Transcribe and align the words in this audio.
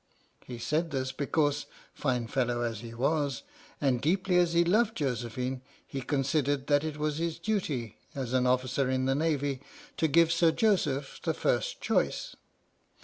He 0.43 0.57
said 0.57 0.89
this 0.89 1.11
because, 1.11 1.67
fine 1.93 2.25
fellow 2.25 2.61
as 2.61 2.79
he 2.79 2.91
was, 2.91 3.43
and 3.79 4.01
deeply 4.01 4.37
as 4.37 4.53
he 4.53 4.63
loved 4.63 4.97
Josephine, 4.97 5.61
he 5.85 6.01
considered 6.01 6.65
that 6.65 6.83
it 6.83 6.97
was 6.97 7.19
his 7.19 7.37
duty, 7.37 7.97
as 8.15 8.33
an 8.33 8.47
officer 8.47 8.89
in 8.89 9.05
the 9.05 9.13
Navy, 9.13 9.61
to 9.97 10.07
give 10.07 10.31
Sir 10.31 10.49
Joseph 10.51 11.19
the 11.21 11.35
first 11.35 11.81
choice. 11.81 12.35